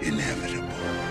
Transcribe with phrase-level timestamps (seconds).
[0.00, 1.07] inevitable.